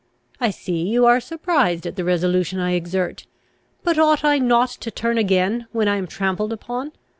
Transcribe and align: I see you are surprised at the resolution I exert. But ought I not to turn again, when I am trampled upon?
I 0.39 0.49
see 0.49 0.81
you 0.89 1.05
are 1.05 1.19
surprised 1.19 1.85
at 1.85 1.95
the 1.95 2.03
resolution 2.03 2.57
I 2.59 2.71
exert. 2.71 3.27
But 3.83 3.99
ought 3.99 4.23
I 4.25 4.39
not 4.39 4.69
to 4.69 4.89
turn 4.89 5.19
again, 5.19 5.67
when 5.73 5.87
I 5.87 5.97
am 5.97 6.07
trampled 6.07 6.51
upon? 6.51 6.93